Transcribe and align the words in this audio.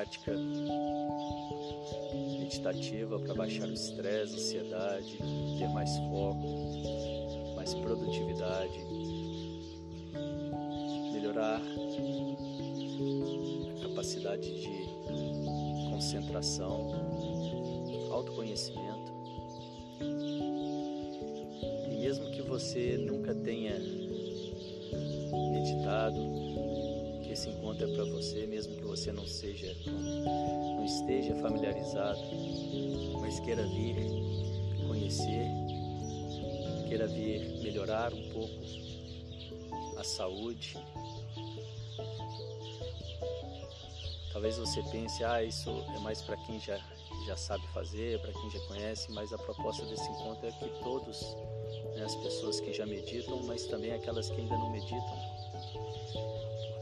prática 0.00 0.32
meditativa 2.38 3.18
para 3.18 3.34
baixar 3.34 3.68
o 3.68 3.72
estresse, 3.72 4.34
ansiedade, 4.34 5.18
ter 5.58 5.68
mais 5.68 5.94
foco, 6.08 7.54
mais 7.54 7.74
produtividade 7.74 8.80
melhorar 11.12 11.60
a 13.76 13.88
capacidade 13.88 14.50
de 14.58 14.88
concentração, 15.90 16.94
autoconhecimento. 18.10 19.12
E 21.90 21.96
mesmo 22.00 22.30
que 22.30 22.40
você 22.40 22.96
nunca 22.96 23.34
tenha 23.34 23.78
meditado, 25.52 26.69
esse 27.32 27.48
encontro 27.48 27.90
é 27.90 27.94
para 27.94 28.04
você, 28.04 28.46
mesmo 28.46 28.76
que 28.76 28.84
você 28.84 29.12
não 29.12 29.26
seja, 29.26 29.76
não 29.86 30.84
esteja 30.84 31.34
familiarizado, 31.36 32.20
mas 33.20 33.38
queira 33.40 33.66
vir 33.66 33.96
conhecer, 34.86 35.46
queira 36.88 37.06
vir 37.06 37.60
melhorar 37.62 38.12
um 38.12 38.28
pouco 38.30 38.54
a 39.98 40.04
saúde, 40.04 40.76
Talvez 44.32 44.56
você 44.56 44.82
pense, 44.84 45.22
ah, 45.24 45.42
isso 45.42 45.68
é 45.94 45.98
mais 45.98 46.22
para 46.22 46.36
quem 46.36 46.58
já, 46.60 46.78
já 47.26 47.36
sabe 47.36 47.66
fazer, 47.74 48.20
para 48.20 48.32
quem 48.32 48.48
já 48.50 48.60
conhece, 48.60 49.10
mas 49.12 49.32
a 49.32 49.38
proposta 49.38 49.84
desse 49.84 50.08
encontro 50.08 50.46
é 50.46 50.52
que 50.52 50.68
todos, 50.82 51.20
né, 51.96 52.04
as 52.04 52.14
pessoas 52.14 52.60
que 52.60 52.72
já 52.72 52.86
meditam, 52.86 53.42
mas 53.42 53.66
também 53.66 53.92
aquelas 53.92 54.30
que 54.30 54.40
ainda 54.40 54.56
não 54.56 54.70
meditam, 54.70 55.39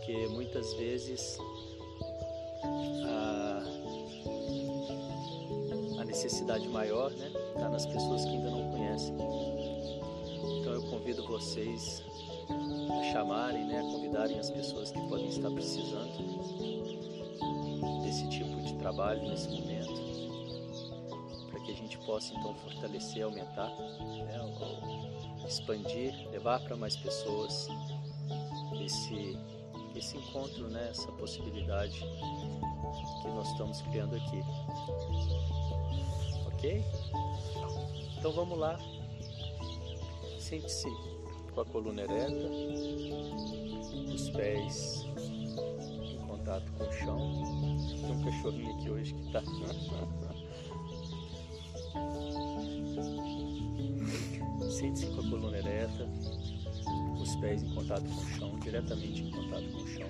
porque 0.08 0.26
muitas 0.28 0.72
vezes 0.72 1.38
a, 3.04 3.62
a 6.00 6.04
necessidade 6.04 6.66
maior 6.68 7.12
está 7.12 7.24
né, 7.24 7.30
tá 7.60 7.68
nas 7.68 7.84
pessoas 7.84 8.24
que 8.24 8.30
ainda 8.30 8.50
não 8.50 8.70
conhecem. 8.70 9.14
Então 10.60 10.72
eu 10.72 10.82
convido 10.84 11.26
vocês 11.26 12.02
a 12.48 13.12
chamarem, 13.12 13.66
né, 13.66 13.80
a 13.80 13.82
convidarem 13.82 14.38
as 14.38 14.50
pessoas 14.50 14.90
que 14.90 15.00
podem 15.08 15.28
estar 15.28 15.50
precisando 15.50 16.38
trabalho 18.78 19.28
nesse 19.28 19.48
momento, 19.50 19.92
para 21.50 21.60
que 21.60 21.72
a 21.72 21.74
gente 21.74 21.98
possa 21.98 22.32
então 22.32 22.54
fortalecer, 22.54 23.22
aumentar, 23.22 23.68
né, 23.68 24.38
expandir, 25.46 26.14
levar 26.30 26.60
para 26.60 26.76
mais 26.76 26.96
pessoas 26.96 27.68
esse, 28.82 29.36
esse 29.94 30.16
encontro, 30.16 30.68
né, 30.68 30.88
essa 30.90 31.12
possibilidade 31.12 32.00
que 33.22 33.28
nós 33.28 33.48
estamos 33.50 33.80
criando 33.82 34.16
aqui. 34.16 34.42
Ok? 36.46 36.84
Então 38.18 38.32
vamos 38.32 38.58
lá. 38.58 38.76
Sente-se 40.38 40.88
com 41.54 41.60
a 41.60 41.64
coluna 41.64 42.02
ereta, 42.02 42.50
os 44.14 44.30
pés 44.30 45.06
em 45.16 46.18
contato 46.26 46.72
com 46.72 46.84
o 46.84 46.92
chão. 46.92 47.18
Tem 48.00 48.10
um 48.10 48.24
cachorrinho 48.24 48.74
aqui 48.74 48.90
hoje 48.90 49.14
que 49.14 49.30
tá. 49.32 49.42
Sente-se 54.70 55.06
com 55.06 55.20
a 55.20 55.30
coluna 55.30 55.58
ereta, 55.58 56.08
os 57.22 57.36
pés 57.36 57.62
em 57.62 57.74
contato 57.74 58.04
com 58.04 58.20
o 58.20 58.38
chão, 58.38 58.58
diretamente 58.60 59.22
em 59.22 59.30
contato 59.30 59.64
com 59.72 59.78
o 59.78 59.88
chão. 59.88 60.08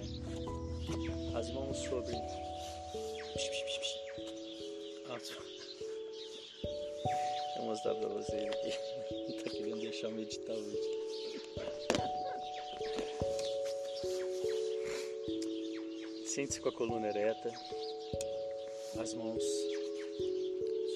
As 1.35 1.51
mãos 1.51 1.77
sobre. 1.79 2.13
Vou 7.57 7.67
mostrar 7.67 7.95
pra 7.95 8.09
vocês 8.09 8.45
aqui. 8.45 9.43
tá 9.43 9.51
querendo 9.51 9.81
deixar 9.81 10.09
eu 10.09 10.13
meditar 10.13 10.57
hoje. 10.57 10.99
Sente-se 16.27 16.61
com 16.61 16.69
a 16.69 16.73
coluna 16.73 17.09
ereta, 17.09 17.53
as 19.01 19.13
mãos 19.15 19.43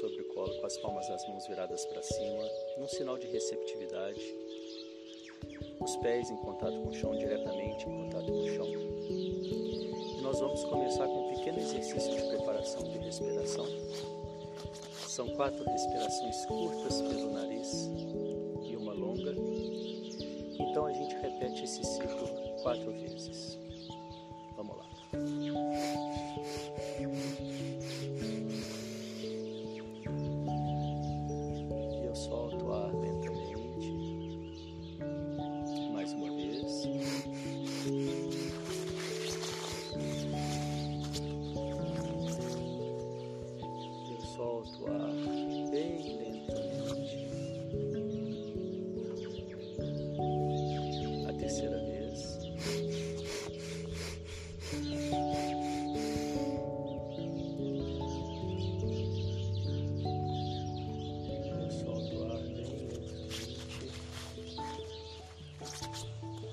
sobre 0.01 0.21
o 0.23 0.25
colo, 0.35 0.55
com 0.61 0.67
as 0.67 0.77
palmas 0.77 1.09
das 1.09 1.27
mãos 1.29 1.47
viradas 1.47 1.85
para 1.87 2.03
cima, 2.03 2.49
num 2.79 2.89
sinal 2.89 3.19
de 3.19 3.27
receptividade. 3.27 4.52
Os 5.83 5.97
pés 5.97 6.31
em 6.31 6.37
contato 6.37 6.81
com 6.81 6.89
o 6.89 6.95
chão, 6.95 7.17
diretamente 7.17 7.89
em 7.89 8.05
contato 8.05 8.27
com 8.27 8.39
o 8.39 8.49
chão. 8.55 8.67
E 8.67 10.21
nós 10.23 10.39
vamos 10.39 10.63
começar 10.65 11.07
com 11.07 11.29
um 11.29 11.35
pequeno 11.35 11.59
exercício 11.59 12.15
de 12.15 12.23
preparação 12.29 12.83
de 12.85 12.99
respiração. 12.99 13.67
São 15.09 15.29
quatro 15.31 15.65
respirações 15.65 16.47
curtas 16.47 17.03
pelo 17.03 17.33
nariz 17.33 17.91
e 18.65 18.77
uma 18.77 18.93
longa. 18.93 19.35
Então 20.59 20.87
a 20.87 20.93
gente 20.93 21.17
repete 21.17 21.65
esse 21.65 21.85
ciclo 21.85 22.29
quatro 22.63 22.93
vezes. 22.93 23.59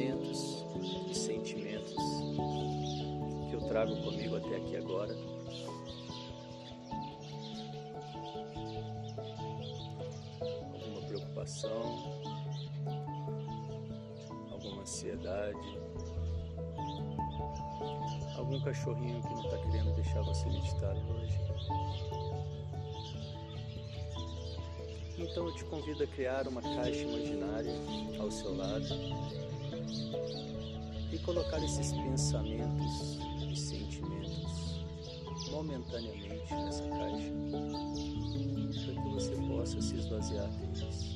Pensamentos 0.00 0.64
e 1.10 1.14
sentimentos 1.14 1.94
que 3.48 3.54
eu 3.54 3.60
trago 3.68 3.94
comigo 4.02 4.36
até 4.36 4.56
aqui 4.56 4.76
agora. 4.76 5.14
Alguma 10.72 11.06
preocupação, 11.06 12.22
alguma 14.50 14.82
ansiedade, 14.82 15.78
algum 18.36 18.60
cachorrinho 18.62 19.20
que 19.20 19.34
não 19.34 19.44
está 19.44 19.58
querendo 19.58 19.94
deixar 19.96 20.22
você 20.22 20.48
meditar 20.48 20.96
hoje. 20.96 21.40
Então 25.18 25.46
eu 25.46 25.54
te 25.54 25.64
convido 25.66 26.02
a 26.02 26.06
criar 26.06 26.48
uma 26.48 26.62
caixa 26.62 27.02
imaginária 27.02 27.74
ao 28.18 28.30
seu 28.30 28.56
lado 28.56 28.86
colocar 31.24 31.62
esses 31.62 31.92
pensamentos 31.92 33.18
e 33.50 33.56
sentimentos 33.56 34.84
momentaneamente 35.50 36.54
nessa 36.54 36.82
caixa 36.88 37.32
para 38.84 39.02
que 39.02 39.08
você 39.10 39.36
possa 39.48 39.80
se 39.80 39.96
esvaziar 39.96 40.48
deles. 40.58 41.09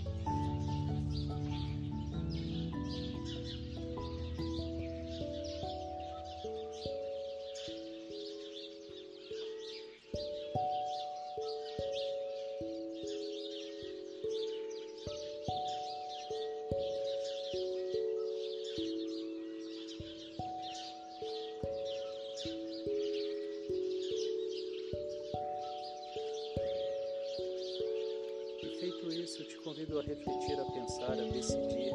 Isso, 28.86 29.42
eu 29.42 29.48
te 29.48 29.56
convido 29.58 29.98
a 29.98 30.02
refletir, 30.02 30.60
a 30.60 30.64
pensar, 30.64 31.12
a 31.12 31.24
decidir 31.24 31.92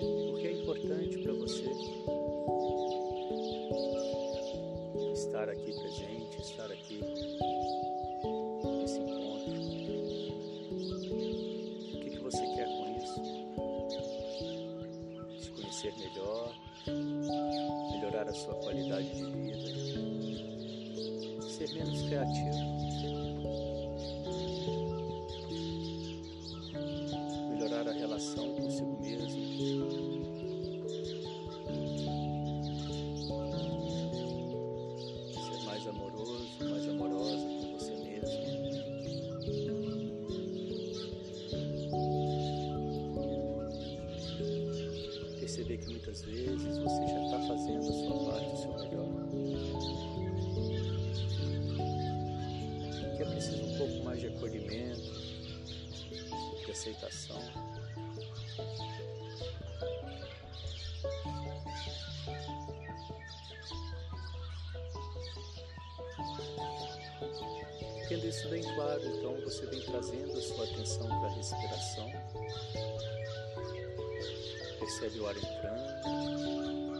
o 0.00 0.36
que 0.38 0.46
é 0.46 0.52
importante 0.52 1.18
para 1.18 1.32
você 1.32 1.70
estar 5.12 5.48
aqui 5.48 5.72
presente, 5.72 6.40
estar 6.40 6.70
aqui 6.70 7.00
nesse 8.78 8.98
encontro. 8.98 9.60
O 11.94 12.00
que, 12.00 12.10
que 12.10 12.18
você 12.18 12.46
quer 12.54 12.66
com 12.66 12.96
isso? 12.98 13.22
Se 15.40 15.50
conhecer 15.50 15.94
melhor, 15.98 16.54
melhorar 17.92 18.28
a 18.28 18.34
sua 18.34 18.54
qualidade 18.56 19.10
de 19.14 19.24
vida, 19.24 19.56
ser 21.48 21.72
menos 21.74 22.02
reativo. 22.02 22.81
Muitas 46.12 46.22
vezes 46.24 46.78
você 46.78 47.06
já 47.06 47.24
está 47.24 47.38
fazendo 47.48 47.88
a 47.88 47.92
sua 47.92 48.30
parte, 48.30 48.52
o 48.52 48.56
seu 48.58 48.72
melhor. 48.72 49.08
Que 53.16 53.22
é 53.22 53.30
preciso 53.30 53.64
um 53.64 53.78
pouco 53.78 54.04
mais 54.04 54.20
de 54.20 54.26
acolhimento, 54.26 55.10
de 56.66 56.70
aceitação. 56.70 57.40
Tendo 68.08 68.26
isso 68.26 68.48
bem 68.50 68.62
claro, 68.74 69.02
então 69.06 69.34
você 69.44 69.64
vem 69.66 69.80
trazendo 69.80 70.38
a 70.38 70.42
sua 70.42 70.64
atenção 70.64 71.06
para 71.06 71.28
a 71.28 71.34
respiração 71.34 72.12
percebe 74.82 75.20
o 75.20 75.28
ar 75.28 75.36
entrando, 75.36 76.91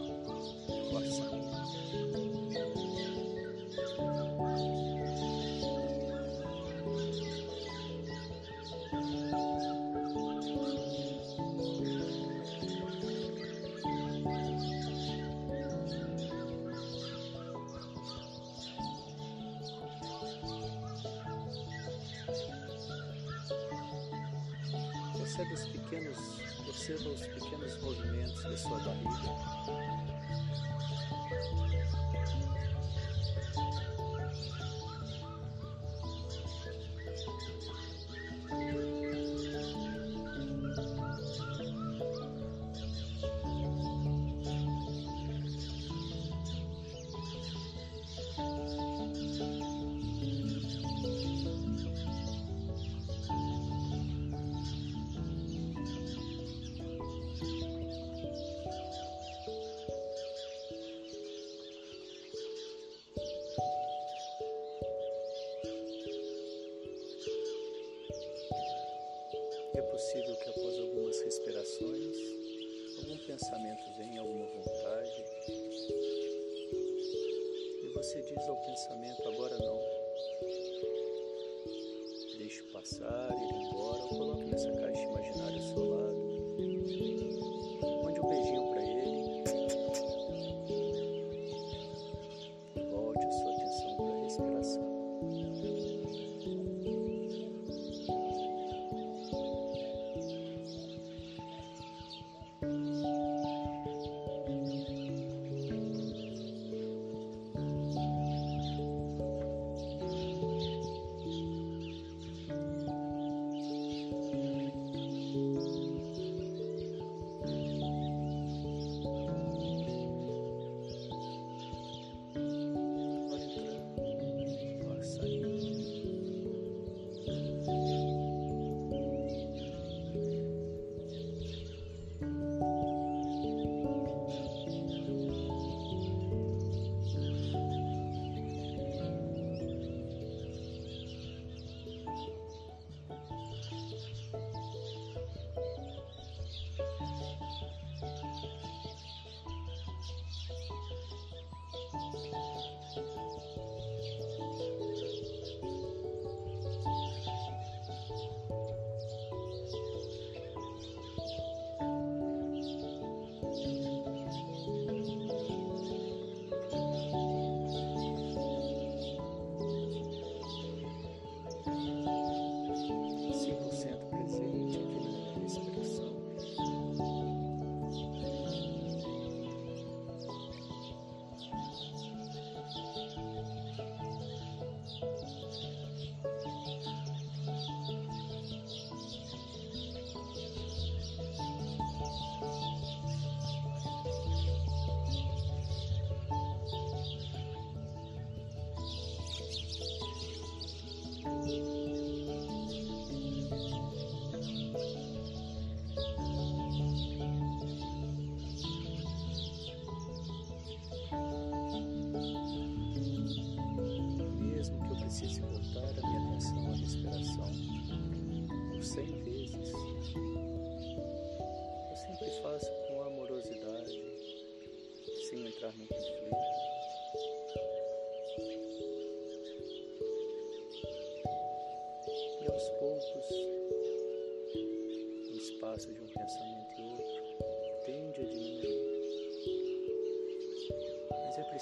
ao 78.47 78.55
pensamento: 78.55 79.02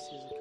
preciso 0.09 0.40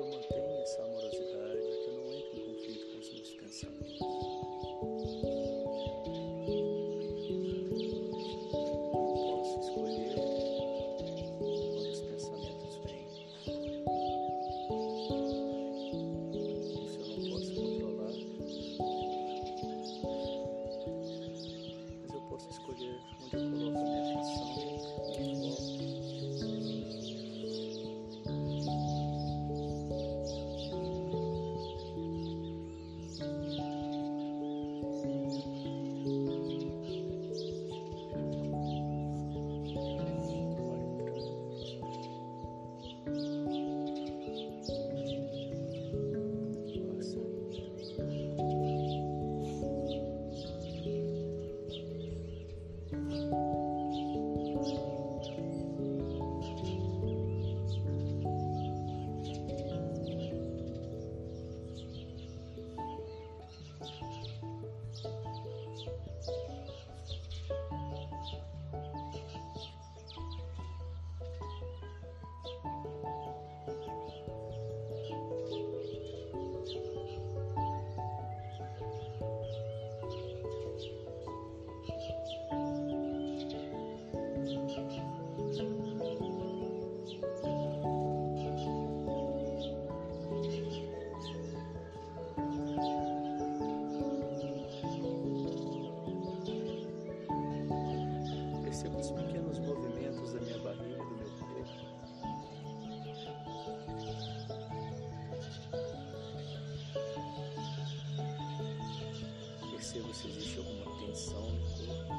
percebo 109.91 110.15
se 110.15 110.29
existe 110.29 110.59
alguma 110.59 110.85
tensão 110.99 111.51
no 111.51 111.61
corpo. 111.71 112.15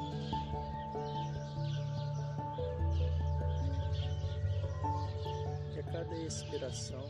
E 5.74 5.78
a 5.78 5.82
cada 5.84 6.14
expiração, 6.18 7.02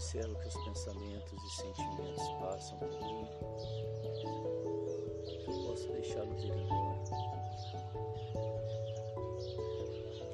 observo 0.00 0.34
que 0.38 0.48
os 0.48 0.56
pensamentos 0.64 1.44
e 1.44 1.50
sentimentos 1.56 2.26
passam 2.40 2.78
por 2.78 2.88
mim, 2.88 3.28
eu 5.46 5.66
posso 5.66 5.92
deixá-los 5.92 6.42
ir 6.42 6.52
embora, 6.56 7.02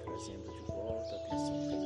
trazendo 0.04 0.52
de 0.52 0.62
volta 0.70 1.16
a 1.16 1.18
atenção 1.18 1.66
para 1.66 1.85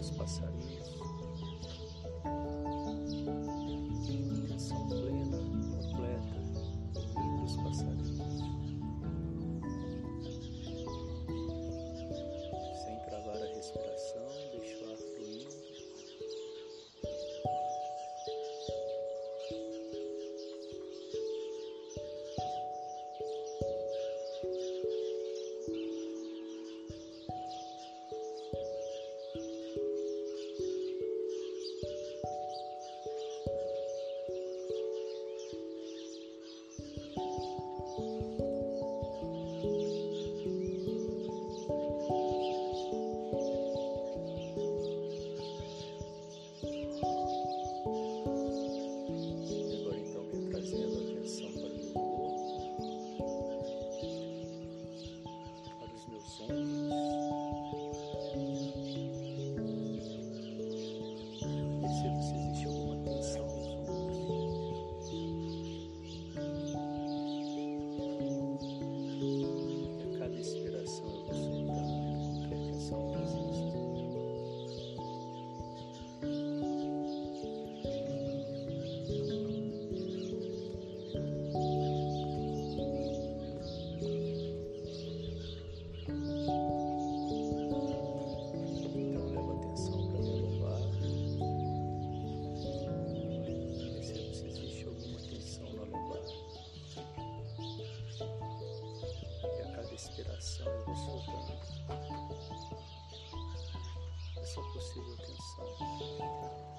os. 0.00 0.73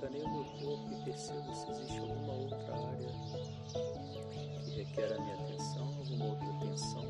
Escaneie 0.00 0.24
o 0.24 0.30
meu 0.30 0.44
corpo 0.44 0.92
e 0.92 1.04
percebo 1.04 1.54
se 1.54 1.70
existe 1.72 1.98
alguma 1.98 2.32
outra 2.32 2.74
área 2.74 3.12
que 4.64 4.70
requer 4.70 5.12
a 5.12 5.20
minha 5.20 5.34
atenção, 5.34 5.88
alguma 5.98 6.24
outra 6.24 6.48
atenção. 6.56 7.09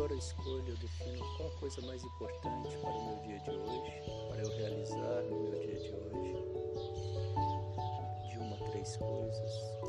agora 0.00 0.14
escolho, 0.14 0.66
eu 0.66 0.76
defino 0.78 1.36
qual 1.36 1.48
a 1.50 1.60
coisa 1.60 1.82
mais 1.82 2.02
importante 2.02 2.74
para 2.78 2.90
o 2.90 3.04
meu 3.04 3.16
dia 3.26 3.38
de 3.40 3.50
hoje, 3.50 4.02
para 4.30 4.40
eu 4.40 4.48
realizar 4.56 5.22
no 5.28 5.40
meu 5.40 5.60
dia 5.60 5.76
de 5.78 5.92
hoje. 5.92 6.36
De 8.30 8.38
uma 8.38 8.56
a 8.56 8.70
três 8.70 8.96
coisas. 8.96 9.79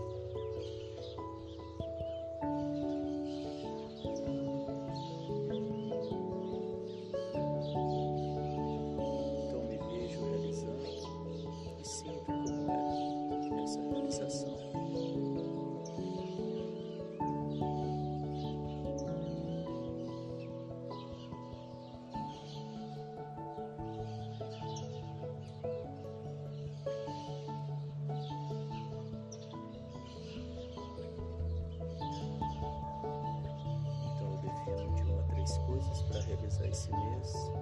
Realizar 36.60 36.68
esse 36.68 36.92
mês. 36.92 37.61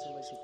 cervecita. 0.00 0.39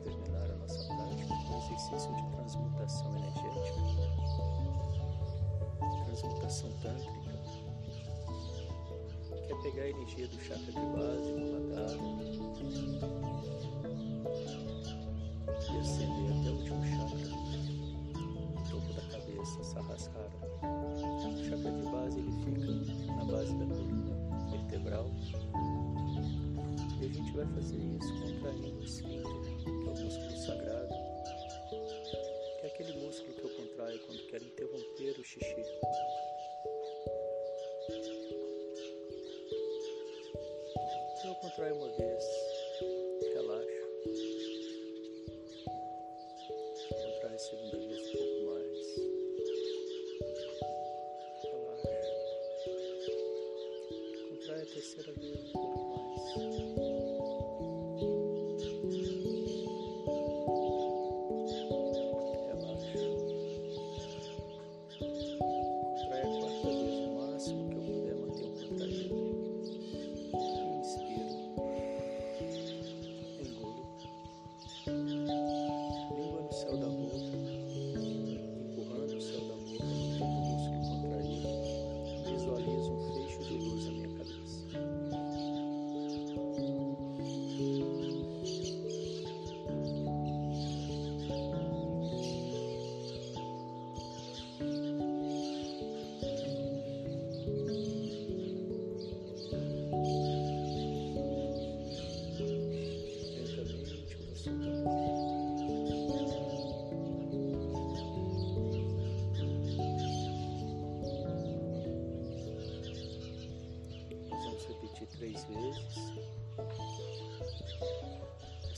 Terminar 0.00 0.50
a 0.50 0.56
nossa 0.56 0.84
prática 0.94 1.34
com 1.46 1.58
exercício 1.58 2.14
de 2.14 2.22
transmutação 2.36 3.16
energética, 3.16 3.80
transmutação 6.04 6.70
tântrica, 6.82 7.32
que 9.46 9.52
é 9.52 9.56
pegar 9.62 9.82
a 9.82 9.88
energia 9.90 10.28
do 10.28 10.38
chakra 10.40 10.72
de 10.72 10.72
base, 10.72 11.32
do 11.32 11.40
radar, 11.52 11.96
e 15.72 15.78
ascender 15.78 16.30
até 16.40 16.50
o 16.50 16.52
último 16.56 16.84
chakra, 16.84 17.25
vai 27.36 27.46
fazer 27.54 27.76
isso 27.76 28.14
contraindo 28.18 28.80
o 28.80 28.82
esfíncter, 28.82 29.56
que 29.62 29.68
é 29.68 29.92
o 29.92 30.00
músculo 30.00 30.36
sagrado, 30.38 30.94
que 31.68 32.64
é 32.64 32.66
aquele 32.66 32.92
músculo 32.94 33.34
que 33.34 33.44
eu 33.44 33.50
contraio 33.50 34.00
quando 34.06 34.26
quero 34.28 34.44
interromper 34.44 35.20
o 35.20 35.22
xixi. 35.24 35.54
Eu 41.26 41.34
contraio 41.34 41.74
uma 41.76 41.88
vez, 41.96 42.24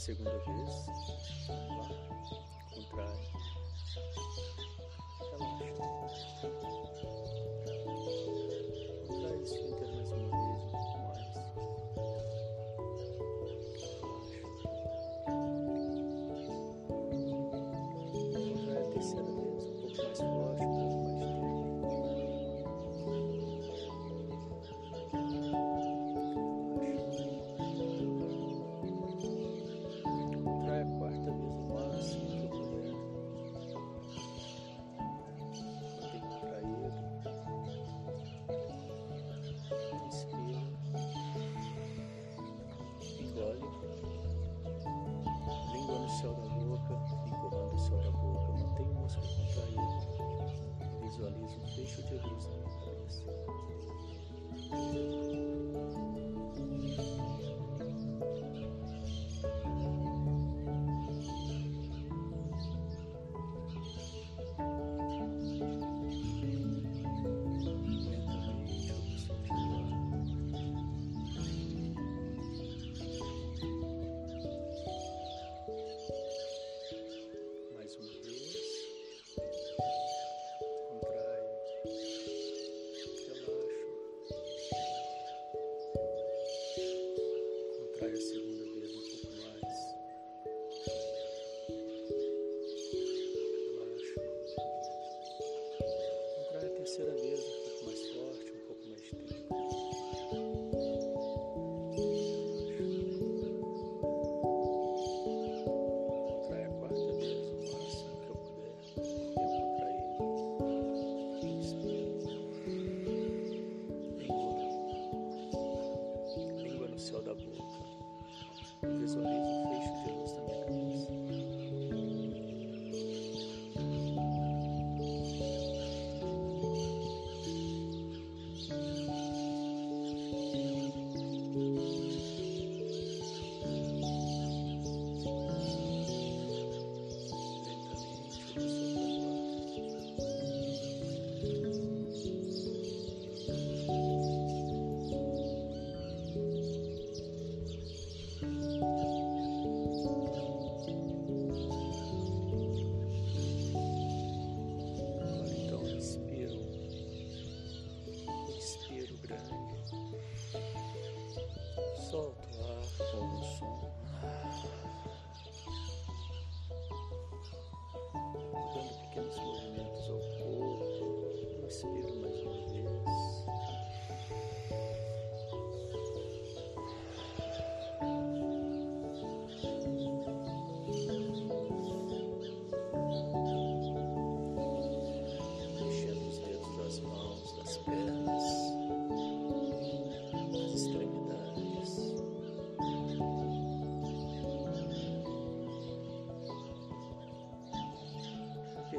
segunda 0.09 0.31
vez, 0.38 1.78
Visualiza 51.18 51.57
um 51.57 51.66
fecho 51.74 52.02
de 52.02 52.14
luz 52.14 52.46
na 52.46 52.54
minha 52.59 52.78
cabeça. 52.85 53.22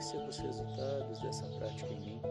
Percebo 0.10 0.30
os 0.30 0.38
resultados 0.39 1.20
dessa 1.20 1.45
prática 1.49 1.93
em 1.93 1.99
mim. 1.99 2.22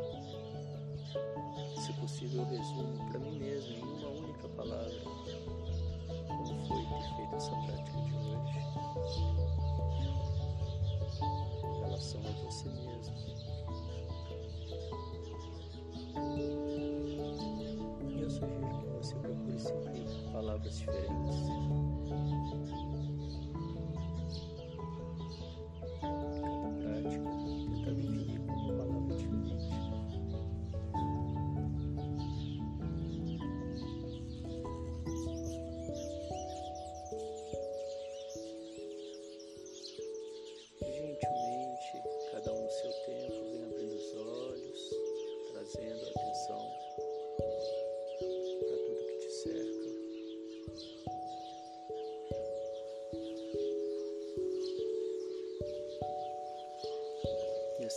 Se 1.76 1.92
possível, 1.92 2.40
eu 2.40 2.46
resumo 2.46 3.08
para 3.10 3.20
mim 3.20 3.38
mesmo 3.38 3.76
em 3.76 3.82
uma 3.82 4.08
única 4.08 4.48
palavra 4.48 5.00
como 6.26 6.66
foi 6.66 6.84
ter 6.84 7.16
feito 7.16 7.36
essa 7.36 7.50
prática 7.50 8.00
de 8.00 8.14
hoje 8.14 8.58
em 11.62 11.80
relação 11.80 12.20
a 12.20 12.32
você 12.44 12.68
mesmo. 12.68 13.16
E 18.08 18.20
eu 18.20 18.30
sugiro 18.30 18.78
que 18.80 18.86
você 18.98 19.14
procure 19.16 19.58
sempre 19.58 20.32
palavras 20.32 20.78
diferentes. 20.78 21.17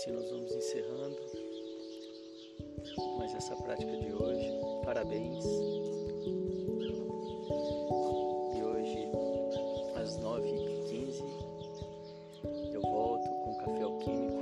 Assim 0.01 0.11
nós 0.13 0.27
vamos 0.31 0.51
encerrando 0.55 1.15
mais 3.19 3.35
essa 3.35 3.55
prática 3.57 3.95
de 3.97 4.11
hoje. 4.11 4.51
Parabéns! 4.83 5.45
E 8.55 8.63
hoje, 8.63 9.07
às 9.95 10.17
9h15, 10.17 11.23
eu 12.73 12.81
volto 12.81 13.29
com 13.29 13.55
café 13.57 13.83
alquímico. 13.83 14.41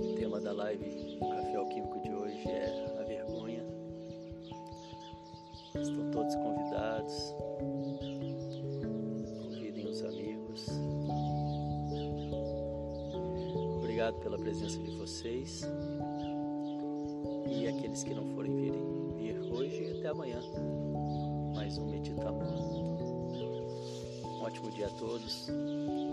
O 0.00 0.14
tema 0.16 0.40
da 0.40 0.52
live 0.52 1.16
do 1.20 1.28
café 1.28 1.54
alquímico 1.54 2.00
de 2.00 2.12
hoje 2.12 2.48
é 2.48 2.96
a 2.98 3.02
vergonha. 3.04 3.64
Estão 5.72 6.10
todos 6.10 6.34
convidados. 6.34 6.45
Pela 14.22 14.38
presença 14.38 14.78
de 14.78 14.90
vocês. 14.96 15.62
E 17.48 17.66
aqueles 17.68 18.02
que 18.02 18.14
não 18.14 18.26
forem 18.34 18.54
vir, 18.56 18.72
vir 19.16 19.40
hoje, 19.52 19.98
até 19.98 20.08
amanhã. 20.08 20.40
Mais 21.54 21.78
um 21.78 21.86
Medita 21.86 22.30
Um 24.24 24.42
ótimo 24.42 24.70
dia 24.70 24.86
a 24.86 24.90
todos. 24.90 25.46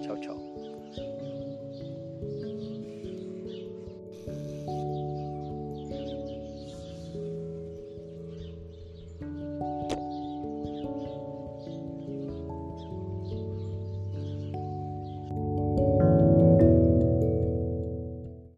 Tchau, 0.04 0.18
tchau. 0.18 0.73